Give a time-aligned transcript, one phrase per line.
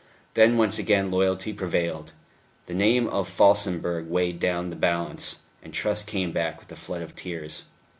[0.33, 2.13] Then once again loyalty prevailed,
[2.65, 7.03] the name of Felsenburgh weighed down the balance, and trust came back with a flood
[7.03, 7.65] of tears.